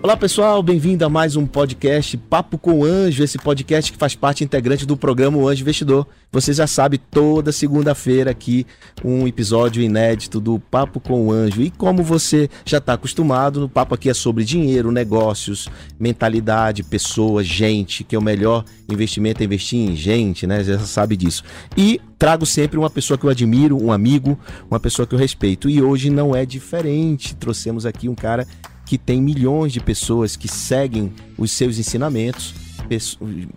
[0.00, 4.44] Olá pessoal, bem-vindo a mais um podcast Papo com Anjo, esse podcast que faz parte
[4.44, 6.06] integrante do programa O Anjo Investidor.
[6.30, 8.64] Você já sabe, toda segunda-feira aqui
[9.04, 11.62] um episódio inédito do Papo com o Anjo.
[11.62, 17.44] E como você já está acostumado, o papo aqui é sobre dinheiro, negócios, mentalidade, pessoas,
[17.44, 20.62] gente, que é o melhor investimento é investir em gente, né?
[20.62, 21.42] Você já sabe disso.
[21.76, 24.38] E trago sempre uma pessoa que eu admiro, um amigo,
[24.70, 25.68] uma pessoa que eu respeito.
[25.68, 27.34] E hoje não é diferente.
[27.34, 28.46] Trouxemos aqui um cara
[28.88, 32.54] que tem milhões de pessoas que seguem os seus ensinamentos,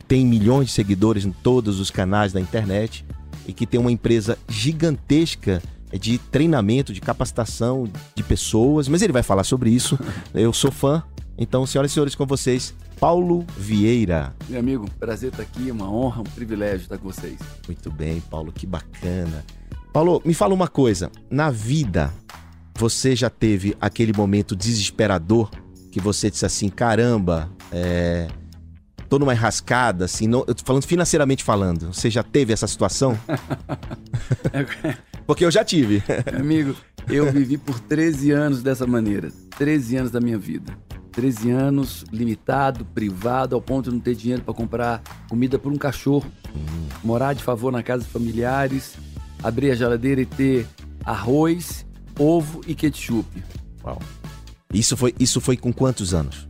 [0.05, 3.05] tem milhões de seguidores em todos os canais da internet
[3.47, 9.23] e que tem uma empresa gigantesca de treinamento, de capacitação de pessoas, mas ele vai
[9.23, 9.97] falar sobre isso.
[10.35, 11.01] Eu sou fã.
[11.37, 14.35] Então, senhoras e senhores, com vocês, Paulo Vieira.
[14.49, 17.39] Meu amigo, prazer estar aqui, uma honra, um privilégio estar com vocês.
[17.65, 19.45] Muito bem, Paulo, que bacana.
[19.93, 21.09] Paulo, me fala uma coisa.
[21.29, 22.13] Na vida,
[22.81, 25.51] você já teve aquele momento desesperador
[25.91, 28.27] que você disse assim, caramba, é,
[29.07, 31.93] tô numa enrascada, assim, não, eu tô falando financeiramente falando.
[31.93, 33.15] Você já teve essa situação?
[35.27, 36.01] Porque eu já tive.
[36.35, 36.75] Amigo,
[37.07, 39.31] eu vivi por 13 anos dessa maneira.
[39.59, 40.75] 13 anos da minha vida.
[41.11, 45.77] 13 anos limitado, privado, ao ponto de não ter dinheiro para comprar comida para um
[45.77, 46.25] cachorro.
[46.55, 46.87] Hum.
[47.03, 48.95] Morar de favor na casa de familiares,
[49.43, 50.65] abrir a geladeira e ter
[51.05, 51.85] arroz
[52.17, 53.25] ovo e ketchup.
[53.83, 53.99] Uau.
[54.73, 56.47] Isso foi, isso foi com quantos anos?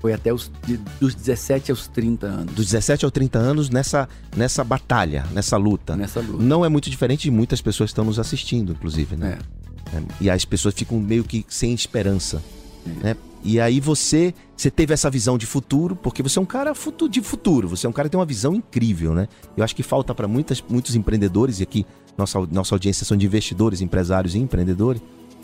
[0.00, 2.54] Foi até os de, dos 17 aos 30 anos.
[2.54, 4.06] Dos 17 aos 30 anos nessa,
[4.36, 5.96] nessa batalha, nessa luta.
[5.96, 6.42] Nessa luta.
[6.42, 9.38] Não é muito diferente de muitas pessoas que estão nos assistindo, inclusive, né?
[9.60, 9.64] É.
[9.96, 12.42] É, e as pessoas ficam meio que sem esperança.
[12.86, 13.04] É.
[13.04, 13.16] Né?
[13.44, 16.72] E aí você, você teve essa visão de futuro, porque você é um cara
[17.10, 19.28] de futuro, você é um cara que tem uma visão incrível, né?
[19.54, 23.82] Eu acho que falta para muitos empreendedores, e aqui nossa, nossa audiência são de investidores,
[23.82, 25.02] empresários e empreendedores,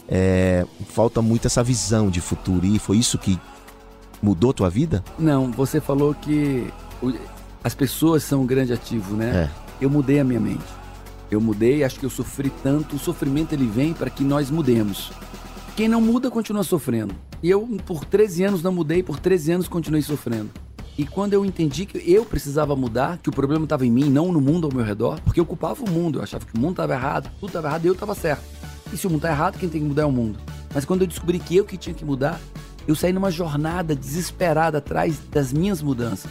[0.08, 2.64] é, falta muito essa visão de futuro.
[2.64, 3.38] E foi isso que
[4.22, 5.04] mudou tua vida?
[5.18, 6.72] Não, você falou que
[7.62, 9.48] as pessoas são um grande ativo, né?
[9.48, 9.84] É.
[9.84, 10.64] Eu mudei a minha mente.
[11.30, 12.96] Eu mudei, acho que eu sofri tanto.
[12.96, 15.12] O sofrimento ele vem para que nós mudemos.
[15.80, 17.14] Quem não muda continua sofrendo.
[17.42, 20.50] E eu, por 13 anos, não mudei, por 13 anos continuei sofrendo.
[20.98, 24.30] E quando eu entendi que eu precisava mudar, que o problema estava em mim, não
[24.30, 26.72] no mundo ao meu redor, porque eu ocupava o mundo, eu achava que o mundo
[26.72, 28.44] estava errado, tudo estava errado e eu estava certo.
[28.92, 30.38] E se o mundo está errado, quem tem que mudar é o mundo.
[30.74, 32.38] Mas quando eu descobri que eu que tinha que mudar,
[32.86, 36.30] eu saí numa jornada desesperada atrás das minhas mudanças.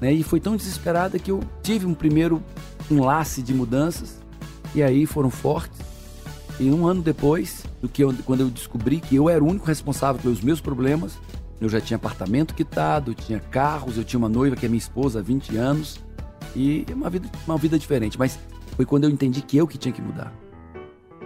[0.00, 0.12] Né?
[0.12, 2.42] E foi tão desesperada que eu tive um primeiro
[2.90, 4.18] enlace de mudanças,
[4.74, 5.78] e aí foram fortes.
[6.58, 9.66] E um ano depois, do que eu, quando eu descobri que eu era o único
[9.66, 11.18] responsável pelos meus problemas,
[11.60, 15.20] eu já tinha apartamento quitado, tinha carros, eu tinha uma noiva que é minha esposa
[15.20, 16.00] há 20 anos
[16.54, 18.18] e uma vida, uma vida diferente.
[18.18, 18.38] Mas
[18.76, 20.32] foi quando eu entendi que eu que tinha que mudar.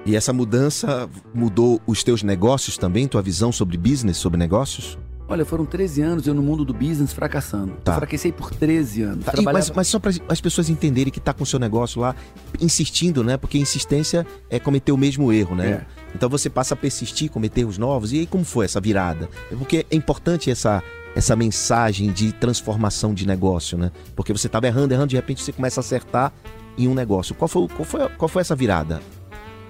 [0.07, 4.99] E essa mudança mudou os teus negócios também, tua visão sobre business, sobre negócios?
[5.31, 7.75] Olha, foram 13 anos eu no mundo do business fracassando.
[7.85, 7.93] Tá.
[7.93, 9.25] Eu fracassei por 13 anos.
[9.25, 9.31] Tá.
[9.31, 9.65] Trabalhava...
[9.65, 12.17] Mas, mas, só para as pessoas entenderem que tá com o seu negócio lá,
[12.61, 13.37] insistindo, né?
[13.37, 15.69] Porque insistência é cometer o mesmo erro, né?
[15.69, 15.87] É.
[16.17, 18.13] Então você passa a persistir, cometer erros novos.
[18.13, 19.29] E aí como foi essa virada?
[19.53, 20.83] É porque é importante essa
[21.15, 23.91] essa mensagem de transformação de negócio, né?
[24.15, 26.33] Porque você estava errando, errando, de repente você começa a acertar
[26.79, 27.35] em um negócio.
[27.35, 29.01] Qual foi, qual foi, qual foi essa virada?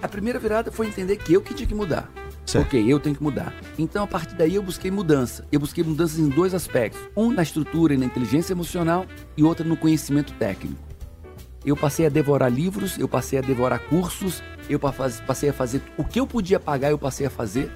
[0.02, 2.10] A primeira virada foi entender que eu que tinha que mudar.
[2.46, 2.66] Certo.
[2.66, 3.54] Ok, eu tenho que mudar.
[3.78, 5.44] Então, a partir daí, eu busquei mudança.
[5.52, 9.06] Eu busquei mudanças em dois aspectos: um na estrutura e na inteligência emocional,
[9.36, 10.90] e outro no conhecimento técnico.
[11.64, 16.04] Eu passei a devorar livros, eu passei a devorar cursos, eu passei a fazer o
[16.04, 17.70] que eu podia pagar, eu passei a fazer.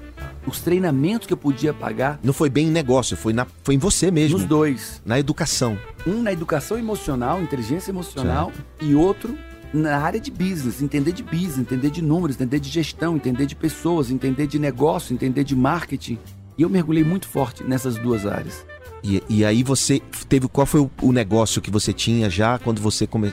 [0.47, 2.19] Os treinamentos que eu podia pagar.
[2.23, 4.37] Não foi bem em negócio, foi, na, foi em você mesmo.
[4.37, 5.01] Nos dois.
[5.03, 5.77] Na educação.
[6.05, 8.85] Um na educação emocional, inteligência emocional, certo.
[8.85, 9.35] e outro
[9.75, 13.55] na área de business, entender de business, entender de números, entender de gestão, entender de
[13.55, 16.17] pessoas, entender de negócio, entender de marketing.
[16.57, 18.65] E eu mergulhei muito forte nessas duas áreas.
[19.03, 22.81] E, e aí você teve qual foi o, o, negócio que você tinha já quando
[22.81, 23.31] você come,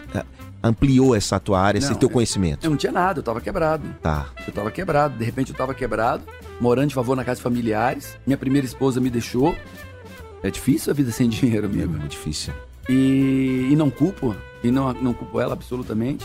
[0.63, 2.65] ampliou essa tua área, não, esse teu conhecimento?
[2.65, 3.89] Eu não tinha nada, eu tava quebrado.
[4.03, 4.27] Tá.
[4.47, 6.25] Eu tava quebrado, de repente eu tava quebrado,
[6.61, 8.19] morando de favor na casa de familiares.
[8.27, 9.57] Minha primeira esposa me deixou.
[10.43, 11.85] É difícil a vida sem dinheiro, amigo.
[11.85, 12.53] É muito difícil.
[12.89, 16.25] E, e não culpo, e não, não culpo ela absolutamente.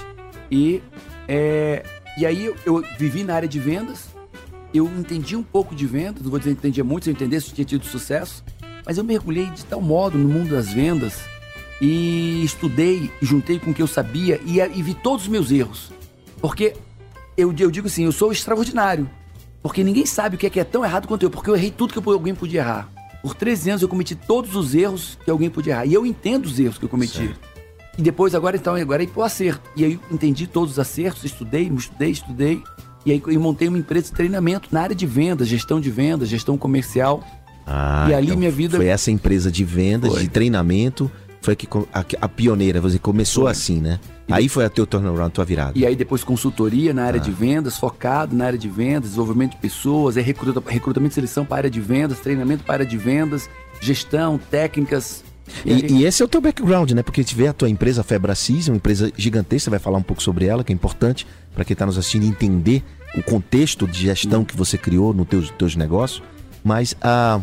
[0.49, 0.81] E,
[1.27, 1.83] é,
[2.17, 4.09] e aí eu, eu vivi na área de vendas,
[4.73, 7.49] eu entendi um pouco de vendas, não vou dizer que entendia muito, se eu entendesse,
[7.49, 8.43] eu tinha tido sucesso,
[8.85, 11.21] mas eu mergulhei de tal modo no mundo das vendas
[11.81, 15.51] e estudei e juntei com o que eu sabia e, e vi todos os meus
[15.51, 15.91] erros.
[16.41, 16.73] Porque
[17.35, 19.09] eu, eu digo assim, eu sou extraordinário.
[19.61, 21.71] Porque ninguém sabe o que é, que é tão errado quanto eu, porque eu errei
[21.71, 22.89] tudo que alguém podia errar.
[23.27, 25.85] Por 13 anos eu cometi todos os erros que alguém podia errar.
[25.85, 27.27] E eu entendo os erros que eu cometi.
[27.27, 27.39] Certo.
[27.97, 29.69] E depois, agora então, agora é ir pro acerto.
[29.75, 32.63] E aí eu entendi todos os acertos, estudei, estudei, estudei.
[33.05, 36.29] E aí eu montei uma empresa de treinamento na área de vendas, gestão de vendas,
[36.29, 37.21] gestão comercial.
[37.65, 38.77] Ah, e ali então minha vida.
[38.77, 40.21] Foi essa empresa de vendas, foi.
[40.21, 41.11] de treinamento,
[41.47, 43.51] foi que a, a pioneira, você começou foi.
[43.53, 44.01] assim, né?
[44.27, 45.71] E aí foi a teu turnaround, tua virada.
[45.79, 47.23] E aí depois consultoria na área ah.
[47.23, 51.45] de vendas, focado na área de vendas, desenvolvimento de pessoas, é recruta, recrutamento e seleção
[51.45, 53.49] para a área de vendas, treinamento para a área de vendas,
[53.79, 55.23] gestão, técnicas,
[55.63, 57.01] e, e, esse é o teu background, né?
[57.01, 60.21] Porque gente vê a tua empresa Febracis, uma empresa gigantesca, você vai falar um pouco
[60.21, 62.83] sobre ela, que é importante para quem está nos assistindo entender
[63.15, 66.21] o contexto de gestão que você criou nos teus, teus negócios.
[66.65, 67.39] Mas a,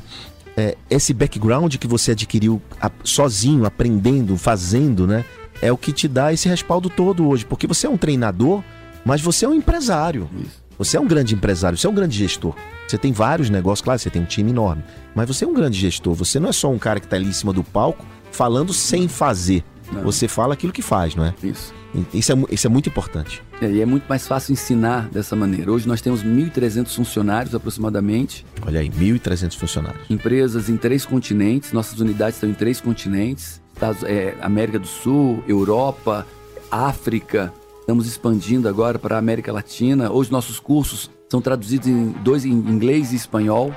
[0.57, 5.25] é, esse background que você adquiriu a, sozinho, aprendendo, fazendo, né?
[5.61, 7.45] É o que te dá esse respaldo todo hoje.
[7.45, 8.63] Porque você é um treinador,
[9.05, 10.29] mas você é um empresário.
[10.45, 10.63] Isso.
[10.79, 12.55] Você é um grande empresário, você é um grande gestor.
[12.87, 14.83] Você tem vários negócios, claro, você tem um time enorme.
[15.15, 16.15] Mas você é um grande gestor.
[16.15, 19.07] Você não é só um cara que está ali em cima do palco falando sem
[19.07, 19.65] fazer.
[19.93, 20.03] Não.
[20.03, 21.35] Você fala aquilo que faz, não é?
[21.43, 21.73] Isso.
[22.13, 23.43] Isso é, isso é muito importante.
[23.61, 25.71] É, e é muito mais fácil ensinar dessa maneira.
[25.71, 28.45] Hoje nós temos 1.300 funcionários aproximadamente.
[28.67, 30.11] Olha aí, 1.300 funcionários.
[30.11, 31.73] Empresas em três continentes.
[31.73, 36.27] Nossas unidades estão em três continentes: Estados, é, América do Sul, Europa,
[36.71, 37.53] África.
[37.81, 40.11] Estamos expandindo agora para a América Latina.
[40.11, 43.73] Hoje nossos cursos são traduzidos em dois em inglês e espanhol.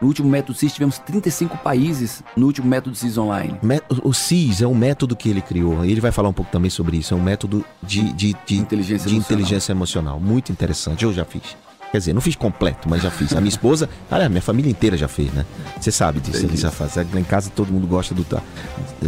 [0.00, 3.58] No último método CIS tivemos 35 países no último método CIS online.
[4.02, 5.84] O CIS é um método que ele criou.
[5.84, 7.12] Ele vai falar um pouco também sobre isso.
[7.12, 9.20] É um método de, de, de inteligência, de emocional.
[9.20, 10.20] inteligência emocional.
[10.20, 11.04] Muito interessante.
[11.04, 11.42] Eu já fiz.
[11.90, 13.32] Quer dizer, não fiz completo, mas já fiz.
[13.32, 15.44] A minha esposa, olha, minha família inteira já fez, né?
[15.78, 16.94] Você sabe disso, ele já faz.
[16.94, 18.24] Lá em casa todo mundo gosta do,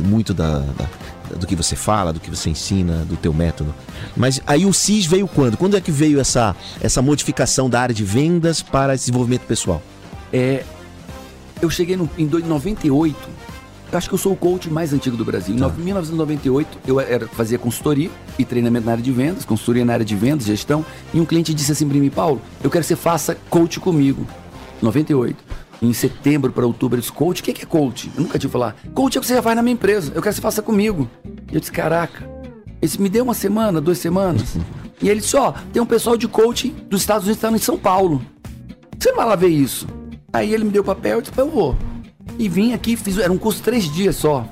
[0.03, 3.73] muito da, da, do que você fala, do que você ensina, do teu método.
[4.17, 5.57] Mas aí o CIS veio quando?
[5.57, 9.81] Quando é que veio essa, essa modificação da área de vendas para desenvolvimento pessoal?
[10.33, 10.65] É,
[11.63, 13.17] eu cheguei no, em 98,
[13.93, 15.57] eu acho que eu sou o coach mais antigo do Brasil.
[15.57, 15.73] Tá.
[15.79, 20.05] Em 1998, eu era, fazia consultoria e treinamento na área de vendas, consultoria na área
[20.05, 22.97] de vendas, gestão, e um cliente disse assim para mim, Paulo, eu quero que você
[22.97, 24.27] faça coach comigo.
[24.83, 25.37] 98
[25.81, 28.11] em setembro para outubro, ele disse, coach, o que é coach?
[28.17, 28.77] Eu nunca tinha falar.
[28.95, 30.63] Coach é o que você já faz na minha empresa, eu quero que você faça
[30.63, 31.11] comigo.
[31.51, 32.23] E eu disse, caraca.
[32.23, 34.57] Ele disse, me deu uma semana, duas semanas.
[35.03, 37.57] e ele disse, ó, oh, tem um pessoal de coaching dos Estados Unidos que está
[37.57, 38.23] em São Paulo.
[38.99, 39.87] Você não vai lá ver isso.
[40.33, 41.77] Aí ele me deu o papel e disse, eu vou.
[42.39, 44.47] E vim aqui, fiz, era um curso de três dias só.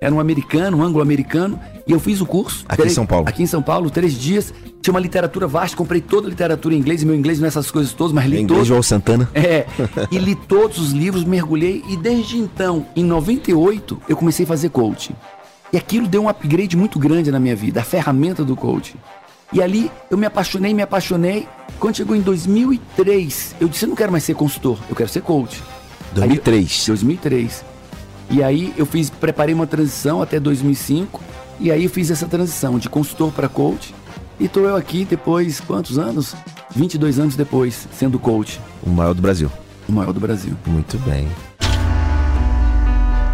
[0.00, 1.58] Era um americano, um anglo-americano.
[1.86, 2.64] E eu fiz o curso.
[2.68, 3.28] Aqui em São Paulo.
[3.28, 4.52] Aqui em São Paulo, três dias.
[4.82, 7.48] Tinha uma literatura vasta, comprei toda a literatura em inglês, e meu inglês não é
[7.48, 8.66] essas coisas todas, mas li inglês todos.
[8.66, 9.30] João Santana.
[9.32, 9.64] É,
[10.12, 14.68] e li todos os livros, mergulhei, e desde então, em 98, eu comecei a fazer
[14.68, 15.14] coaching.
[15.72, 18.98] E aquilo deu um upgrade muito grande na minha vida, a ferramenta do coaching.
[19.52, 21.48] E ali eu me apaixonei, me apaixonei.
[21.78, 25.22] Quando chegou em 2003, eu disse: eu não quero mais ser consultor, eu quero ser
[25.22, 25.62] coach.
[26.14, 26.80] 2003.
[26.80, 27.64] Aí, 2003.
[28.30, 31.20] E aí eu fiz, preparei uma transição até 2005.
[31.60, 33.94] E aí eu fiz essa transição de consultor para coach.
[34.38, 36.34] E tô eu aqui depois, quantos anos?
[36.74, 38.60] 22 anos depois, sendo coach.
[38.82, 39.50] O maior do Brasil.
[39.88, 40.56] O maior do Brasil.
[40.66, 41.28] Muito bem.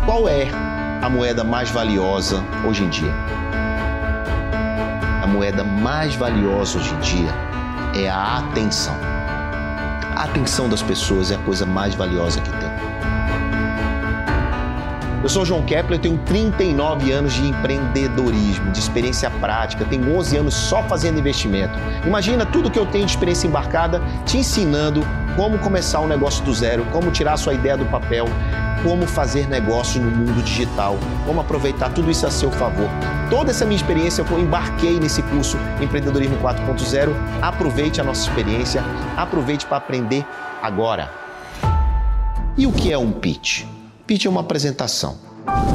[0.04, 0.48] Qual é
[1.02, 3.14] a moeda mais valiosa hoje em dia?
[5.30, 7.30] Moeda mais valiosa hoje em dia
[7.94, 8.96] é a atenção.
[10.16, 12.89] A atenção das pessoas é a coisa mais valiosa que tem.
[15.22, 20.54] Eu sou João Kepler, tenho 39 anos de empreendedorismo, de experiência prática, tenho 11 anos
[20.54, 21.78] só fazendo investimento.
[22.06, 25.02] Imagina tudo que eu tenho de experiência embarcada te ensinando
[25.36, 28.24] como começar um negócio do zero, como tirar a sua ideia do papel,
[28.82, 30.96] como fazer negócio no mundo digital,
[31.26, 32.88] como aproveitar tudo isso a seu favor.
[33.28, 37.12] Toda essa minha experiência eu embarquei nesse curso Empreendedorismo 4.0.
[37.42, 38.82] Aproveite a nossa experiência,
[39.18, 40.24] aproveite para aprender
[40.62, 41.10] agora.
[42.56, 43.66] E o que é um pitch?
[44.12, 45.16] É uma apresentação.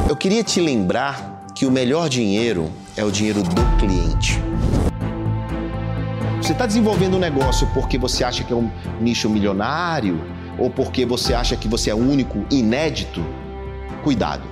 [0.09, 4.41] Eu queria te lembrar que o melhor dinheiro é o dinheiro do cliente.
[6.41, 10.21] Você está desenvolvendo um negócio porque você acha que é um nicho milionário
[10.59, 13.25] ou porque você acha que você é único, inédito?
[14.03, 14.43] Cuidado.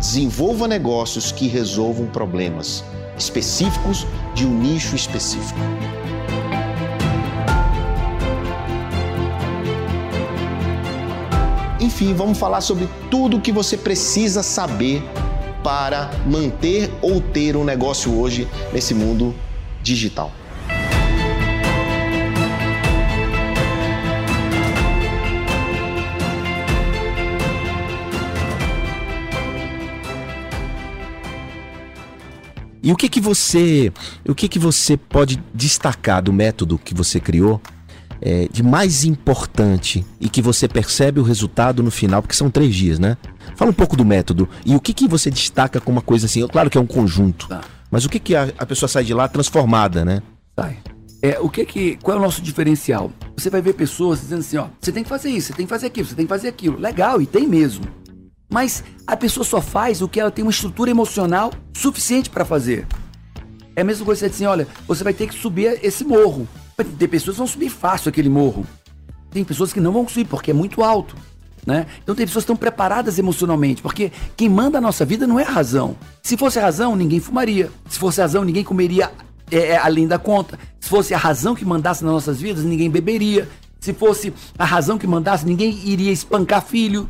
[0.00, 2.84] Desenvolva negócios que resolvam problemas
[3.16, 5.60] específicos de um nicho específico.
[11.96, 15.02] Enfim, vamos falar sobre tudo o que você precisa saber
[15.64, 19.34] para manter ou ter um negócio hoje nesse mundo
[19.82, 20.30] digital.
[32.82, 33.90] E o que que você,
[34.28, 37.58] o que que você pode destacar do método que você criou
[38.20, 42.74] é, de mais importante e que você percebe o resultado no final, porque são três
[42.74, 43.16] dias, né?
[43.54, 46.46] Fala um pouco do método e o que que você destaca como uma coisa assim.
[46.48, 47.62] Claro que é um conjunto, tá.
[47.90, 50.22] mas o que que a, a, pessoa sai de lá transformada, né?
[50.58, 50.78] Sai.
[51.22, 53.10] É, o que que, qual é o nosso diferencial?
[53.36, 55.70] Você vai ver pessoas dizendo assim, ó, você tem que fazer isso, você tem que
[55.70, 56.78] fazer aquilo, você tem que fazer aquilo.
[56.78, 57.84] Legal, e tem mesmo.
[58.48, 62.86] Mas a pessoa só faz o que ela tem uma estrutura emocional suficiente para fazer.
[63.74, 66.04] É a mesma coisa que você dizer assim, olha, você vai ter que subir esse
[66.04, 66.48] morro.
[66.76, 68.66] Tem pessoas que vão subir fácil aquele morro.
[69.30, 71.16] Tem pessoas que não vão subir porque é muito alto.
[71.66, 71.86] Né?
[72.02, 75.42] Então tem pessoas que estão preparadas emocionalmente, porque quem manda a nossa vida não é
[75.42, 75.96] a razão.
[76.22, 77.72] Se fosse a razão, ninguém fumaria.
[77.88, 79.10] Se fosse a razão, ninguém comeria
[79.50, 80.58] é, é, além da conta.
[80.78, 83.48] Se fosse a razão que mandasse nas nossas vidas, ninguém beberia.
[83.80, 87.08] Se fosse a razão que mandasse, ninguém iria espancar filho.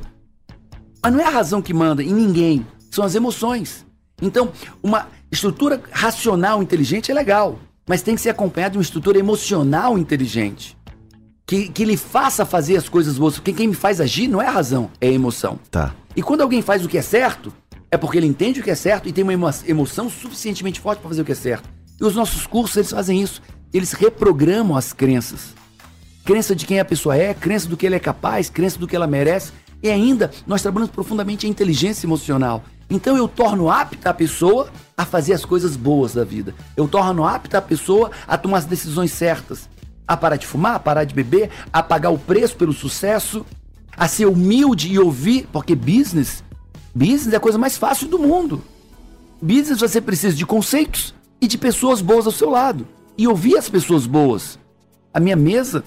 [1.02, 3.84] Mas não é a razão que manda em ninguém, são as emoções.
[4.20, 4.50] Então,
[4.82, 9.96] uma estrutura racional inteligente é legal, mas tem que ser acompanhada de uma estrutura emocional
[9.96, 10.76] inteligente.
[11.46, 13.34] Que, que lhe faça fazer as coisas boas.
[13.34, 15.60] Porque quem me faz agir não é a razão, é a emoção.
[15.70, 15.94] Tá.
[16.16, 17.52] E quando alguém faz o que é certo,
[17.88, 19.32] é porque ele entende o que é certo e tem uma
[19.64, 21.68] emoção suficientemente forte para fazer o que é certo.
[22.00, 23.40] E os nossos cursos, eles fazem isso.
[23.72, 25.54] Eles reprogramam as crenças.
[26.24, 28.96] Crença de quem a pessoa é, crença do que ele é capaz, crença do que
[28.96, 29.52] ela merece.
[29.80, 32.64] E ainda, nós trabalhamos profundamente a inteligência emocional.
[32.88, 36.54] Então eu torno apta a pessoa a fazer as coisas boas da vida.
[36.76, 39.68] Eu torno apta a pessoa a tomar as decisões certas.
[40.06, 43.44] A parar de fumar, a parar de beber, a pagar o preço pelo sucesso,
[43.96, 46.44] a ser humilde e ouvir, porque business,
[46.94, 48.62] business é a coisa mais fácil do mundo.
[49.42, 52.86] Business você precisa de conceitos e de pessoas boas ao seu lado.
[53.18, 54.58] E ouvir as pessoas boas.
[55.12, 55.82] A minha mesa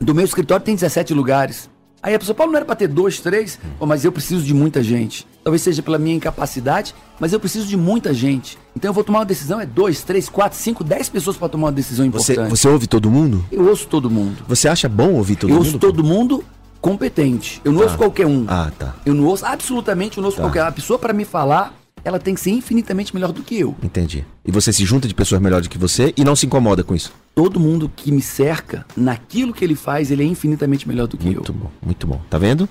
[0.00, 1.70] do meu escritório tem 17 lugares.
[2.02, 3.58] Aí a pessoa, Paulo, não era para ter dois, três?
[3.80, 5.26] Mas eu preciso de muita gente.
[5.44, 8.58] Talvez seja pela minha incapacidade, mas eu preciso de muita gente.
[8.74, 11.66] Então eu vou tomar uma decisão, é dois, três, quatro, cinco, dez pessoas para tomar
[11.66, 12.36] uma decisão importante.
[12.36, 13.44] Você, você ouve todo mundo?
[13.52, 14.42] Eu ouço todo mundo.
[14.48, 15.66] Você acha bom ouvir todo eu mundo?
[15.66, 16.42] Eu ouço todo mundo
[16.80, 17.60] competente.
[17.62, 17.84] Eu não tá.
[17.84, 18.46] ouço qualquer um.
[18.48, 18.94] Ah, tá.
[19.04, 20.44] Eu não ouço, absolutamente, eu não ouço tá.
[20.44, 23.74] qualquer A pessoa para me falar, ela tem que ser infinitamente melhor do que eu.
[23.82, 24.24] Entendi.
[24.44, 26.94] E você se junta de pessoas melhores do que você e não se incomoda com
[26.94, 27.12] isso?
[27.34, 31.24] Todo mundo que me cerca, naquilo que ele faz, ele é infinitamente melhor do que
[31.24, 31.42] muito eu.
[31.42, 32.20] Muito bom, muito bom.
[32.30, 32.68] Tá vendo?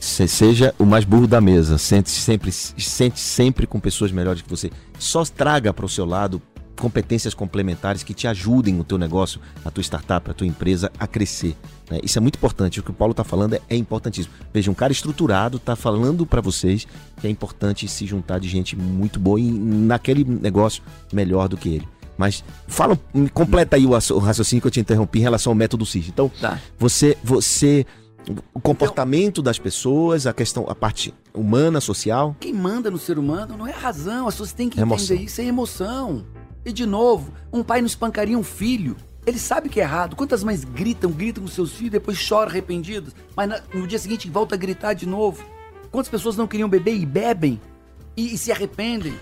[0.00, 1.78] Seja o mais burro da mesa.
[1.78, 4.70] Sente sempre, sente sempre com pessoas melhores que você.
[4.98, 6.40] Só traga para o seu lado
[6.76, 11.06] competências complementares que te ajudem o teu negócio, a tua startup, a tua empresa a
[11.06, 11.56] crescer.
[11.90, 12.00] Né?
[12.02, 12.80] Isso é muito importante.
[12.80, 14.34] O que o Paulo está falando é, é, importantíssimo.
[14.52, 16.86] Veja, um cara estruturado está falando para vocês
[17.20, 21.68] que é importante se juntar de gente muito boa e naquele negócio melhor do que
[21.68, 21.88] ele.
[22.16, 22.98] Mas fala,
[23.34, 26.08] completa aí o, raciocínio que eu te interrompi em relação ao método CIS.
[26.08, 26.58] Então, tá.
[26.78, 27.84] você, você,
[28.52, 32.36] o comportamento então, das pessoas, a questão, a parte humana, social.
[32.40, 35.04] Quem manda no ser humano não é a razão, as pessoas têm que emoção.
[35.04, 36.24] entender isso, é emoção.
[36.64, 38.96] E de novo, um pai não espancaria um filho.
[39.24, 40.16] Ele sabe que é errado.
[40.16, 44.54] Quantas mães gritam, gritam com seus filhos, depois choram arrependidos, mas no dia seguinte volta
[44.54, 45.44] a gritar de novo.
[45.90, 47.60] Quantas pessoas não queriam beber e bebem
[48.16, 49.14] e, e se arrependem?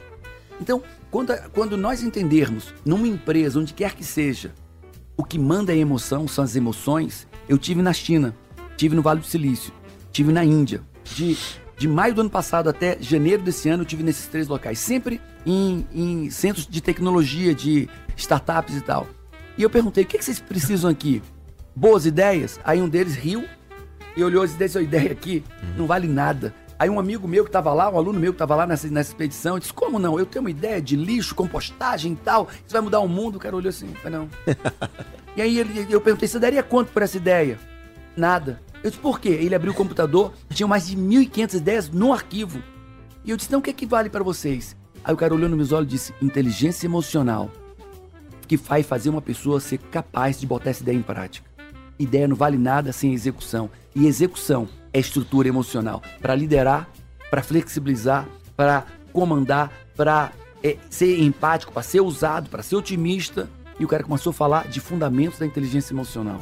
[0.61, 4.54] Então, quando, quando nós entendermos numa empresa, onde quer que seja,
[5.16, 7.26] o que manda é emoção, são as emoções.
[7.49, 8.34] Eu tive na China,
[8.76, 9.73] tive no Vale do Silício,
[10.12, 10.83] tive na Índia.
[11.04, 11.37] De
[11.76, 15.21] de maio do ano passado até janeiro desse ano, eu tive nesses três locais, sempre
[15.45, 19.07] em, em centros de tecnologia, de startups e tal.
[19.59, 21.23] E eu perguntei: o que, que vocês precisam aqui?
[21.75, 22.61] Boas ideias?
[22.64, 23.45] Aí um deles riu
[24.16, 25.45] e olhou ideias: a ideia aqui
[25.76, 26.54] não vale nada.
[26.78, 29.11] Aí um amigo meu que estava lá, um aluno meu que estava lá nessa, nessa
[29.11, 30.19] expedição, disse: Como não?
[30.19, 33.37] Eu tenho uma ideia de lixo, compostagem e tal, isso vai mudar o mundo.
[33.37, 34.28] O cara olhou assim: não.
[35.37, 37.59] e aí ele, eu perguntei: Você daria quanto por essa ideia?
[38.16, 38.61] Nada.
[38.85, 39.31] Eu disse, por quê?
[39.31, 42.62] Ele abriu o computador, tinha mais de 1.500 ideias no arquivo.
[43.25, 44.76] E eu disse, então o que, é que vale para vocês?
[45.03, 47.50] Aí o cara olhou nos meus olhos e disse, inteligência emocional.
[48.47, 51.50] Que faz fazer uma pessoa ser capaz de botar essa ideia em prática.
[51.99, 53.71] Ideia não vale nada sem execução.
[53.97, 56.03] E execução é estrutura emocional.
[56.21, 56.87] Para liderar,
[57.31, 60.31] para flexibilizar, para comandar, para
[60.62, 63.49] é, ser empático, para ser usado, para ser otimista.
[63.81, 66.38] E o cara começou a falar de fundamentos da inteligência emocional.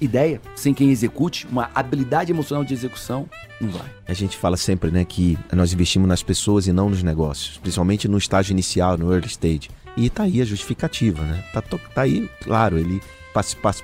[0.00, 3.28] Ideia, sem quem execute, uma habilidade emocional de execução,
[3.60, 3.88] não vai.
[4.06, 8.08] A gente fala sempre, né, que nós investimos nas pessoas e não nos negócios, principalmente
[8.08, 9.70] no estágio inicial, no early stage.
[9.96, 11.44] E tá aí a justificativa, né?
[11.52, 13.00] Tá, tá aí, claro, ele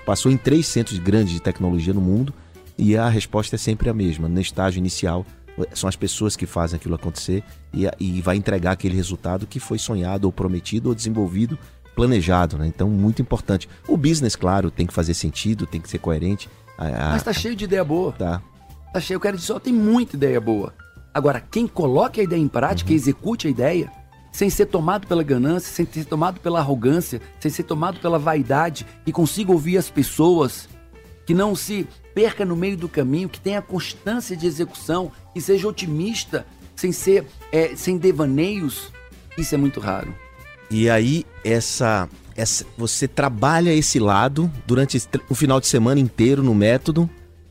[0.05, 2.35] passou em três centros grandes de tecnologia no mundo
[2.77, 4.29] e a resposta é sempre a mesma.
[4.29, 5.25] No estágio inicial,
[5.75, 9.79] são as pessoas que fazem aquilo acontecer e, e vai entregar aquele resultado que foi
[9.79, 11.59] sonhado ou prometido ou desenvolvido,
[11.99, 12.69] planejado, né?
[12.69, 13.69] Então, muito importante.
[13.89, 16.49] O business, claro, tem que fazer sentido, tem que ser coerente.
[16.79, 17.09] A, a...
[17.11, 18.13] Mas tá cheio de ideia boa.
[18.13, 18.41] Tá.
[18.93, 20.73] Tá cheio, o cara só tem muita ideia boa.
[21.13, 22.97] Agora, quem coloque a ideia em prática, uhum.
[22.97, 23.91] execute a ideia,
[24.31, 28.87] sem ser tomado pela ganância, sem ser tomado pela arrogância, sem ser tomado pela vaidade
[29.05, 30.69] e consiga ouvir as pessoas,
[31.27, 35.67] que não se perca no meio do caminho, que tenha constância de execução, que seja
[35.67, 38.93] otimista, sem ser é, sem devaneios,
[39.37, 40.15] isso é muito raro.
[40.71, 46.55] E aí essa, essa você trabalha esse lado durante o final de semana inteiro no
[46.55, 47.09] método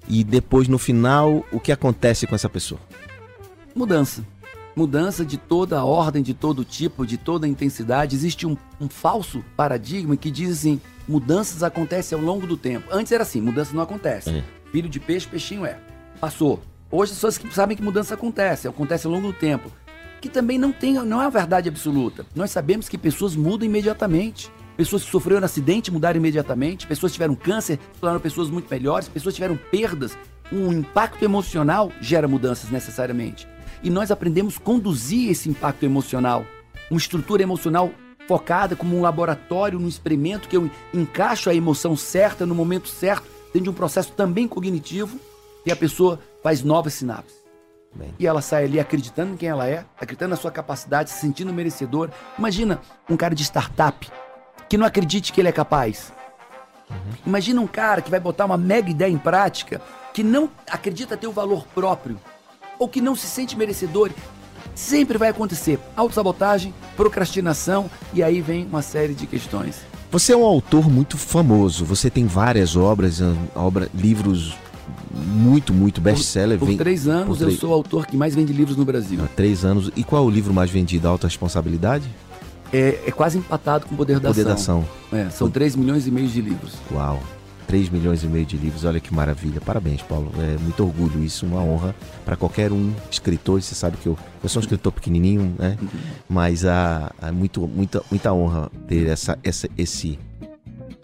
[0.08, 2.80] e depois no final o que acontece com essa pessoa?
[3.76, 4.24] Mudança.
[4.76, 8.16] Mudança de toda a ordem, de todo tipo, de toda intensidade.
[8.16, 12.88] Existe um, um falso paradigma que diz assim: mudanças acontecem ao longo do tempo.
[12.92, 14.30] Antes era assim, mudança não acontece.
[14.30, 14.44] É.
[14.72, 15.80] Filho de peixe, peixinho é.
[16.20, 16.62] Passou.
[16.92, 19.72] Hoje as pessoas sabem que mudança acontece, acontece ao longo do tempo.
[20.28, 22.26] Que também não, tem, não é uma verdade absoluta.
[22.36, 24.52] Nós sabemos que pessoas mudam imediatamente.
[24.76, 26.86] Pessoas que sofreram um acidente mudaram imediatamente.
[26.86, 29.08] Pessoas que tiveram câncer tornaram pessoas muito melhores.
[29.08, 30.18] Pessoas que tiveram perdas.
[30.52, 33.48] Um impacto emocional gera mudanças necessariamente.
[33.82, 36.46] E nós aprendemos a conduzir esse impacto emocional.
[36.92, 37.90] Uma estrutura emocional
[38.28, 43.24] focada como um laboratório, um experimento que eu encaixo a emoção certa no momento certo
[43.54, 45.18] dentro de um processo também cognitivo
[45.66, 47.37] e a pessoa faz novas sinapses.
[47.98, 48.14] Bem.
[48.20, 51.52] E ela sai ali acreditando em quem ela é, acreditando na sua capacidade, se sentindo
[51.52, 52.12] merecedor.
[52.38, 54.08] Imagina um cara de startup
[54.70, 56.14] que não acredite que ele é capaz.
[56.90, 56.98] Uhum.
[57.26, 59.82] Imagina um cara que vai botar uma mega ideia em prática,
[60.14, 62.20] que não acredita ter o valor próprio,
[62.78, 64.12] ou que não se sente merecedor.
[64.76, 69.80] Sempre vai acontecer autossabotagem, procrastinação e aí vem uma série de questões.
[70.12, 73.20] Você é um autor muito famoso, você tem várias obras,
[73.56, 74.56] obra, livros
[75.18, 76.58] muito, muito best-seller.
[76.58, 77.54] Por, por três anos por três...
[77.54, 79.20] eu sou o autor que mais vende livros no Brasil.
[79.24, 79.92] Há três anos.
[79.96, 81.08] E qual é o livro mais vendido?
[81.08, 82.06] Alta Responsabilidade?
[82.72, 84.82] É, é quase empatado com o Poder da Poder Ação.
[85.12, 85.28] Da ação.
[85.28, 86.74] É, são 3 milhões e meio de livros.
[86.92, 87.22] Uau!
[87.68, 89.60] 3 milhões e meio de livros, olha que maravilha.
[89.60, 90.32] Parabéns, Paulo.
[90.40, 91.94] É muito orgulho isso, uma honra
[92.26, 93.62] para qualquer um escritor.
[93.62, 95.78] Você sabe que eu, eu sou um escritor pequenininho, né?
[95.82, 95.88] Uhum.
[96.30, 100.18] Mas há, há muito, muita, muita honra ter essa, essa, esse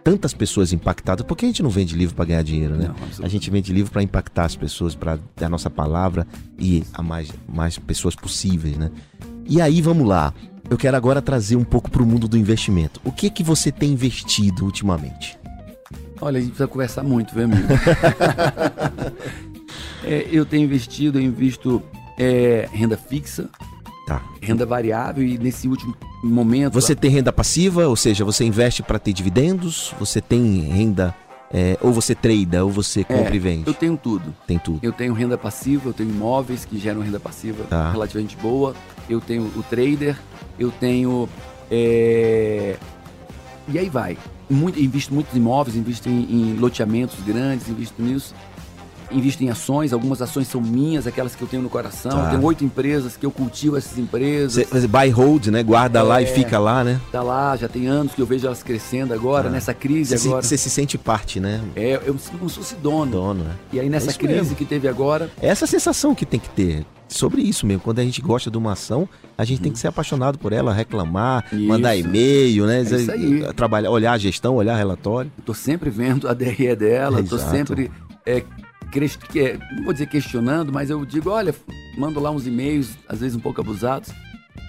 [0.04, 1.26] tantas pessoas impactadas.
[1.26, 2.88] Porque a gente não vende livro para ganhar dinheiro, né?
[2.88, 6.28] Não, a gente vende livro para impactar as pessoas, para dar a nossa palavra
[6.60, 8.92] e a mais, mais pessoas possíveis, né?
[9.46, 10.34] E aí, vamos lá.
[10.70, 13.00] Eu quero agora trazer um pouco para o mundo do investimento.
[13.04, 15.38] O que é que você tem investido ultimamente?
[16.22, 17.68] Olha, a gente precisa conversar muito, viu, amigo?
[20.06, 21.84] é, eu tenho investido, eu invisto
[22.18, 23.50] é, renda fixa,
[24.06, 24.22] tá.
[24.42, 26.74] renda variável e nesse último momento.
[26.74, 29.94] Você tem renda passiva, ou seja, você investe para ter dividendos?
[30.00, 31.16] Você tem renda
[31.52, 33.68] é, ou você trada, ou você compra é, e vende?
[33.68, 34.34] Eu tenho tudo.
[34.48, 34.80] Tem tudo.
[34.82, 37.92] Eu tenho renda passiva, eu tenho imóveis que geram renda passiva tá.
[37.92, 38.76] relativamente boa.
[39.10, 40.18] Eu tenho o trader,
[40.58, 41.30] eu tenho.
[41.70, 42.78] É...
[43.68, 44.18] E aí vai
[44.50, 48.34] muito, invisto muitos imóveis, invisto em, em loteamentos grandes, invisto nisso
[49.14, 52.12] invisto em ações, algumas ações são minhas, aquelas que eu tenho no coração.
[52.12, 52.26] Tá.
[52.26, 54.66] Eu tenho oito empresas que eu cultivo essas empresas.
[54.68, 55.64] Você buy hold, né?
[55.64, 56.28] Guarda é, lá e é.
[56.28, 57.00] fica lá, né?
[57.12, 59.52] Tá lá, já tem anos que eu vejo elas crescendo agora, ah.
[59.52, 60.42] nessa crise cê agora.
[60.42, 61.62] Você se sente parte, né?
[61.76, 63.12] É, eu me sinto como se fosse dono.
[63.12, 63.56] Dono, né?
[63.72, 64.56] E aí nessa é crise mesmo.
[64.56, 65.30] que teve agora.
[65.42, 67.82] É essa sensação que tem que ter sobre isso mesmo.
[67.82, 70.74] Quando a gente gosta de uma ação, a gente tem que ser apaixonado por ela,
[70.74, 71.64] reclamar, isso.
[71.64, 72.80] mandar e-mail, né?
[72.80, 73.54] É isso aí.
[73.54, 75.32] Trabalhar, olhar a gestão, olhar relatório.
[75.38, 77.92] Eu tô sempre vendo a DRE dela, é, tô sempre.
[78.26, 78.44] É,
[79.76, 81.54] não vou dizer questionando, mas eu digo, olha,
[81.98, 84.12] mando lá uns e-mails, às vezes um pouco abusados.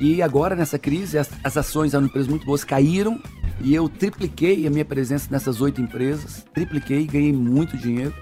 [0.01, 3.21] E agora, nessa crise, as, as ações eram empresas muito boas, caíram
[3.61, 8.15] e eu tripliquei a minha presença nessas oito empresas, tripliquei, ganhei muito dinheiro.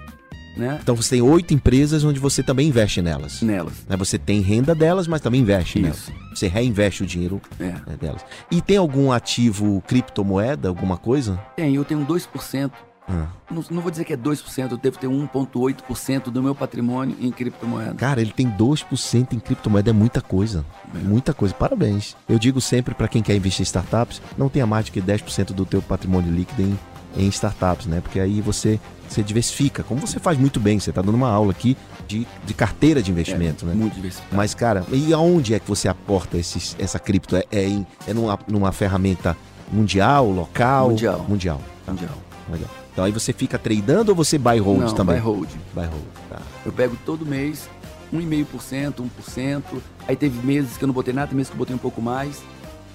[0.55, 0.77] Né?
[0.81, 3.41] Então você tem oito empresas onde você também investe nelas.
[3.41, 3.73] Nelas.
[3.89, 3.97] Né?
[3.97, 6.11] Você tem renda delas, mas também investe Isso.
[6.11, 6.23] nelas.
[6.33, 7.63] Você reinveste o dinheiro é.
[7.65, 8.23] Né, delas.
[8.51, 11.39] E tem algum ativo criptomoeda, alguma coisa?
[11.55, 12.71] Tem, eu tenho 2%.
[13.07, 17.31] Não, não, vou dizer que é 2%, eu devo ter 1,8% do meu patrimônio em
[17.31, 17.93] criptomoeda.
[17.95, 20.65] Cara, ele tem 2% em criptomoeda, é muita coisa.
[20.93, 20.97] É.
[20.99, 22.15] Muita coisa, parabéns.
[22.27, 25.53] Eu digo sempre para quem quer investir em startups, não tenha mais do que 10%
[25.53, 26.79] do teu patrimônio líquido em,
[27.17, 27.99] em startups, né?
[28.01, 31.51] Porque aí você você diversifica, como você faz muito bem, você está dando uma aula
[31.51, 33.75] aqui de, de carteira de investimento, é, né?
[33.75, 34.35] Muito diversificado.
[34.35, 37.35] Mas, cara, e aonde é que você aporta esses, essa cripto?
[37.35, 39.37] É, é, em, é numa, numa ferramenta
[39.71, 40.89] mundial, local?
[40.89, 41.25] Mundial.
[41.29, 41.61] Mundial.
[41.85, 41.91] Tá.
[41.91, 42.17] Mundial.
[42.49, 42.82] Legal.
[42.93, 45.15] Então aí você fica tradando ou você buy hold Não, também?
[45.15, 45.49] Buy hold.
[45.73, 46.39] Buy hold, tá.
[46.63, 47.67] Eu pego todo mês
[48.13, 49.63] 1,5%, 1%.
[50.07, 52.01] Aí teve meses que eu não botei nada, tem meses que eu botei um pouco
[52.01, 52.41] mais.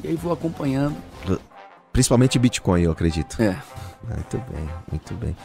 [0.02, 0.96] E aí vou acompanhando.
[1.92, 3.42] Principalmente Bitcoin, eu acredito.
[3.42, 3.56] É.
[4.14, 5.36] Muito bem, muito bem.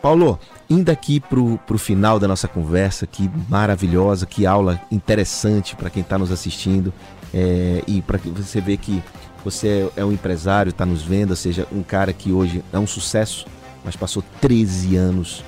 [0.00, 5.90] Paulo, indo aqui pro, pro final da nossa conversa, que maravilhosa, que aula interessante para
[5.90, 6.92] quem está nos assistindo.
[7.32, 9.02] É, e para que você vê que
[9.44, 12.86] você é um empresário, está nos vendo, ou seja, um cara que hoje é um
[12.86, 13.46] sucesso,
[13.84, 15.44] mas passou 13 anos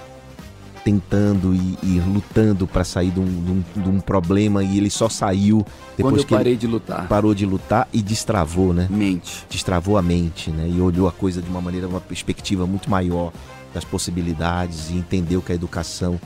[0.85, 4.91] tentando e, e lutando para sair de um, de, um, de um, problema e ele
[4.91, 5.65] só saiu
[5.97, 7.09] depois que parei de lutar.
[7.09, 8.87] Parou de lutar e destravou, né?
[8.91, 9.47] Mente.
[9.49, 10.69] Destravou a mente, né?
[10.69, 13.33] E olhou a coisa de uma maneira, uma perspectiva muito maior
[13.73, 16.21] das possibilidades e entendeu que a educação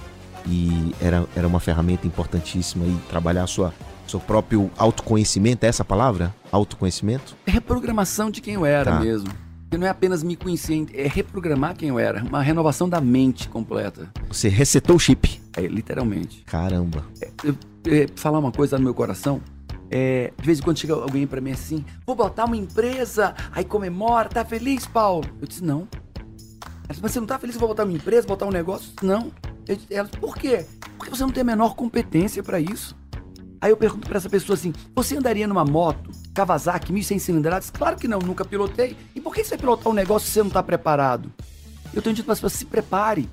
[0.44, 3.72] e era, era uma ferramenta importantíssima e trabalhar a sua
[4.08, 6.34] seu próprio autoconhecimento, é essa a palavra?
[6.50, 7.36] Autoconhecimento?
[7.46, 9.00] É reprogramação de quem eu era Tá.
[9.00, 9.28] mesmo.
[9.76, 12.22] Não é apenas me conhecer, é reprogramar quem eu era.
[12.24, 14.08] Uma renovação da mente completa.
[14.28, 15.40] Você resetou o chip.
[15.56, 16.42] É, literalmente.
[16.46, 17.04] Caramba.
[17.44, 17.54] Eu,
[17.86, 19.40] é, falar uma coisa no meu coração.
[19.90, 23.64] É, de vez em quando chega alguém pra mim assim, vou botar uma empresa, aí
[23.64, 25.26] comemora, tá feliz, Paulo?
[25.40, 25.88] Eu disse, não.
[25.88, 28.92] Ela disse, mas você não tá feliz eu vou botar uma empresa, botar um negócio?
[29.02, 29.30] Não.
[29.66, 30.64] Eu, disse- ela disse, por quê?
[30.98, 32.96] Porque você não tem a menor competência pra isso.
[33.60, 37.70] Aí eu pergunto pra essa pessoa assim, você andaria numa moto, Kawasaki, 1.100 cilindradas?
[37.70, 38.96] Claro que não, nunca pilotei.
[39.14, 41.32] E por que você vai pilotar um negócio se você não tá preparado?
[41.92, 43.28] Eu tenho dito para as pessoas, se prepare.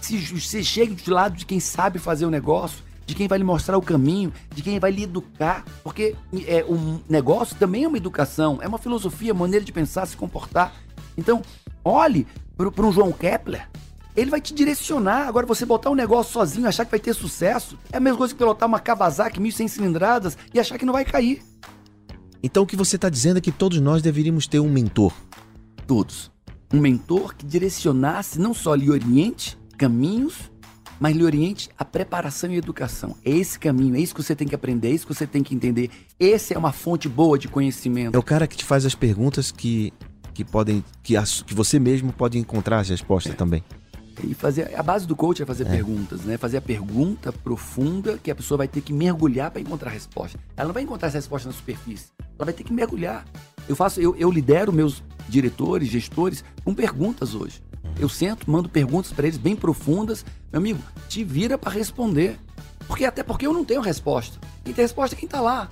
[0.00, 3.44] Se, se chegue de lado de quem sabe fazer o negócio, de quem vai lhe
[3.44, 5.64] mostrar o caminho, de quem vai lhe educar.
[5.84, 10.16] Porque é, um negócio também é uma educação, é uma filosofia, maneira de pensar, se
[10.16, 10.74] comportar.
[11.16, 11.42] Então,
[11.84, 13.68] olhe para um João Kepler.
[14.16, 15.28] Ele vai te direcionar.
[15.28, 18.34] Agora, você botar um negócio sozinho, achar que vai ter sucesso, é a mesma coisa
[18.34, 21.42] que pilotar uma Kawasaki 1.100 cilindradas e achar que não vai cair.
[22.42, 25.12] Então o que você está dizendo é que todos nós deveríamos ter um mentor.
[25.86, 26.30] todos.
[26.72, 30.50] Um mentor que direcionasse, não só lhe oriente caminhos,
[31.00, 33.16] mas lhe oriente a preparação e a educação.
[33.24, 35.42] É esse caminho, é isso que você tem que aprender, é isso que você tem
[35.42, 35.90] que entender.
[36.20, 38.14] Esse é uma fonte boa de conhecimento.
[38.14, 39.92] É o cara que te faz as perguntas que,
[40.34, 40.84] que podem.
[41.02, 43.62] Que, as- que você mesmo pode encontrar as respostas também.
[44.24, 46.36] E fazer a base do coach é fazer perguntas, né?
[46.36, 50.38] Fazer a pergunta profunda que a pessoa vai ter que mergulhar para encontrar a resposta.
[50.56, 52.08] Ela não vai encontrar essa resposta na superfície.
[52.18, 53.24] Ela vai ter que mergulhar.
[53.68, 57.62] Eu faço, eu, eu lidero meus diretores, gestores com perguntas hoje.
[57.98, 60.24] Eu sento, mando perguntas para eles bem profundas.
[60.52, 62.38] Meu amigo, te vira para responder.
[62.86, 64.38] Porque até porque eu não tenho resposta.
[64.64, 65.70] Quem tem resposta é quem tá lá.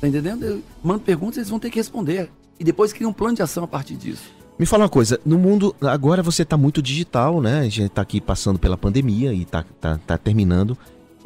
[0.00, 0.44] Tá entendendo?
[0.44, 2.30] Eu mando perguntas, eles vão ter que responder.
[2.58, 4.30] E depois cria um plano de ação a partir disso.
[4.58, 7.60] Me fala uma coisa, no mundo, agora você tá muito digital, né?
[7.60, 10.76] A gente tá aqui passando pela pandemia e tá, tá, tá terminando.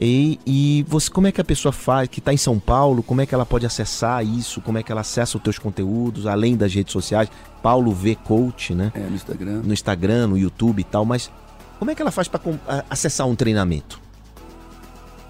[0.00, 3.20] E, e você, como é que a pessoa faz, que tá em São Paulo, como
[3.20, 4.60] é que ela pode acessar isso?
[4.62, 7.28] Como é que ela acessa os teus conteúdos, além das redes sociais?
[7.62, 8.90] Paulo V Coach, né?
[8.94, 9.62] É, no Instagram.
[9.62, 11.30] No Instagram, no YouTube e tal, mas
[11.78, 12.40] como é que ela faz para
[12.88, 14.00] acessar um treinamento?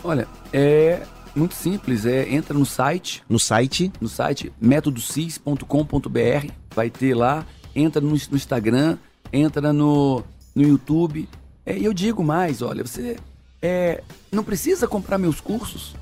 [0.02, 1.02] Olha, é
[1.34, 2.06] muito simples.
[2.06, 7.44] É, entra no site, No site, no site métodocis.com.br, vai ter lá.
[7.74, 8.98] Entra no, no Instagram,
[9.32, 10.22] entra no,
[10.54, 11.28] no YouTube.
[11.64, 13.16] É, E eu digo mais, olha, você
[13.62, 14.02] é,
[14.32, 15.94] não precisa comprar meus cursos,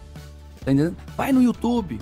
[0.65, 0.97] tá entendendo?
[1.17, 2.01] Vai no YouTube,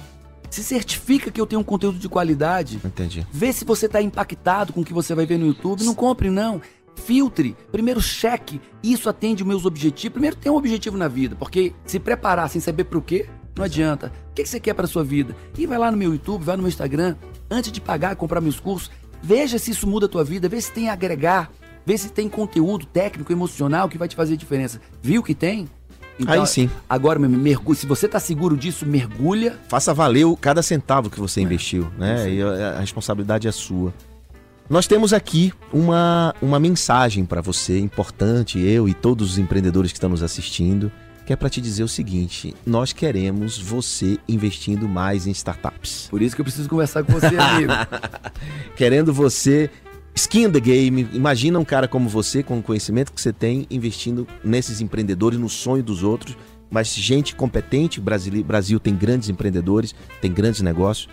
[0.51, 2.81] se certifica que eu tenho um conteúdo de qualidade.
[2.85, 3.27] entendi.
[3.33, 5.85] Vê se você está impactado com o que você vai ver no YouTube.
[5.85, 6.61] Não compre, não.
[6.95, 7.57] Filtre.
[7.71, 8.61] Primeiro cheque.
[8.83, 10.15] Isso atende os meus objetivos.
[10.15, 13.65] Primeiro tem um objetivo na vida, porque se preparar sem saber para o quê, não
[13.65, 14.13] adianta.
[14.31, 15.35] O que que você quer para sua vida?
[15.59, 17.17] E vai lá no meu YouTube, vai no meu Instagram.
[17.51, 18.91] Antes de pagar, comprar meus cursos,
[19.27, 21.51] veja se isso muda a tua vida, vê se tem a agregar,
[21.85, 24.81] vê se tem conteúdo técnico, emocional que vai te fazer diferença.
[25.03, 25.69] Viu que tem?
[26.27, 26.71] Aí sim.
[26.89, 27.77] Agora, mergulhe.
[27.77, 29.59] Se você tá seguro disso, mergulha.
[29.69, 32.31] Faça valer o- cada centavo que você investiu, né?
[32.31, 33.93] E a, a responsabilidade é sua.
[34.71, 39.99] Nós temos aqui uma, uma mensagem para você importante, eu e todos os empreendedores que
[39.99, 40.91] estão nos assistindo,
[41.27, 46.07] que é para te dizer o seguinte: nós queremos você investindo mais em startups.
[46.09, 47.73] Por isso que eu preciso conversar com você, amigo.
[48.77, 49.69] Querendo você
[50.15, 51.09] skin in the game.
[51.13, 55.49] Imagina um cara como você, com o conhecimento que você tem, investindo nesses empreendedores, no
[55.49, 56.37] sonho dos outros.
[56.71, 61.09] Mas gente competente, Brasil, Brasil tem grandes empreendedores, tem grandes negócios.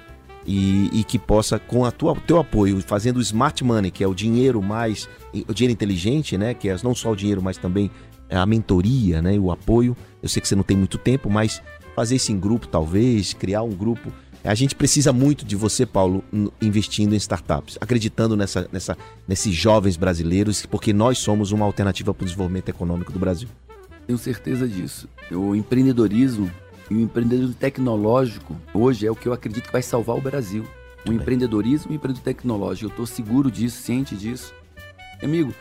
[0.45, 4.13] E, e que possa, com tua, teu apoio, fazendo o smart money, que é o
[4.13, 5.07] dinheiro mais.
[5.47, 6.53] o dinheiro inteligente, né?
[6.53, 7.89] Que é não só o dinheiro, mas também
[8.37, 9.37] a mentoria, né?
[9.37, 9.95] O apoio.
[10.21, 11.61] Eu sei que você não tem muito tempo, mas
[11.95, 14.11] fazer isso em grupo, talvez, criar um grupo.
[14.43, 16.21] A gente precisa muito de você, Paulo,
[16.61, 22.23] investindo em startups, acreditando nessa, nessa, nesses jovens brasileiros, porque nós somos uma alternativa para
[22.23, 23.47] o desenvolvimento econômico do Brasil.
[24.05, 25.07] Tenho certeza disso.
[25.31, 26.51] O empreendedorismo
[26.91, 30.65] e o empreendedorismo tecnológico hoje é o que eu acredito que vai salvar o Brasil.
[31.07, 32.87] o empreendedorismo e o empreendedorismo tecnológico.
[32.87, 34.53] Eu estou seguro disso, ciente disso.
[35.21, 35.53] Amigo,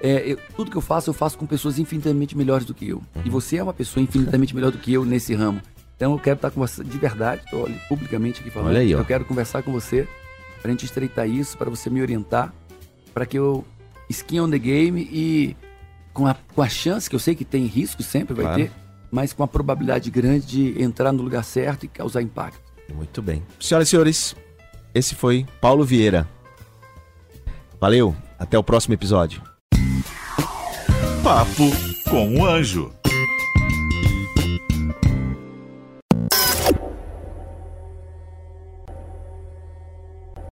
[0.00, 2.98] é, eu, tudo que eu faço, eu faço com pessoas infinitamente melhores do que eu.
[3.14, 3.22] Uhum.
[3.24, 5.60] E você é uma pessoa infinitamente melhor do que eu nesse ramo.
[5.96, 8.70] Então eu quero estar com você de verdade, estou publicamente aqui falando.
[8.70, 8.98] Olha aí, ó.
[8.98, 10.08] Eu quero conversar com você
[10.62, 12.52] para a gente estreitar isso, para você me orientar,
[13.12, 13.64] para que eu
[14.08, 15.56] skin on the game e
[16.12, 18.62] com a, com a chance, que eu sei que tem risco, sempre vai claro.
[18.62, 18.72] ter,
[19.10, 22.60] mas com a probabilidade grande de entrar no lugar certo e causar impacto.
[22.94, 23.42] Muito bem.
[23.60, 24.36] Senhoras e senhores,
[24.94, 26.26] esse foi Paulo Vieira.
[27.78, 29.49] Valeu, até o próximo episódio.
[31.22, 31.70] Papo
[32.08, 32.90] com o Anjo.